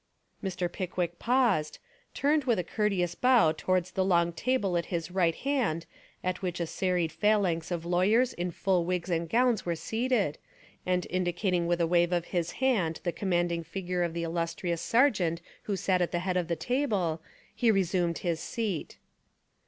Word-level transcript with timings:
Mr. 0.43 0.67
Pickwick 0.67 1.19
paused, 1.19 1.77
turned 2.15 2.45
with 2.45 2.57
a 2.57 2.63
courte 2.63 3.03
ous 3.03 3.13
bow 3.13 3.51
towards 3.51 3.91
the 3.91 4.03
long 4.03 4.33
table 4.33 4.75
at 4.75 4.87
his 4.87 5.11
right 5.11 5.35
hand 5.35 5.85
at 6.23 6.41
which 6.41 6.59
a 6.59 6.65
serried 6.65 7.11
phalanx 7.11 7.69
of 7.69 7.85
lawyers 7.85 8.33
in 8.33 8.49
full 8.49 8.83
wigs 8.83 9.11
and 9.11 9.29
gowns 9.29 9.63
were 9.63 9.75
seated, 9.75 10.39
and 10.87 11.05
indicating 11.11 11.67
with 11.67 11.79
a 11.79 11.85
wave 11.85 12.11
of 12.11 12.25
his 12.33 12.53
hand 12.53 12.99
the 13.03 13.11
commanding 13.11 13.63
figure 13.63 14.01
of 14.01 14.15
the 14.15 14.23
Illustrious 14.23 14.81
Sergeant 14.81 15.39
who 15.65 15.75
sat 15.75 16.01
at 16.01 16.11
the 16.11 16.17
head 16.25 16.35
of 16.35 16.47
the 16.47 16.55
table, 16.55 17.21
he 17.53 17.69
resumed 17.69 18.17
his 18.25 18.39
seat. 18.39 18.97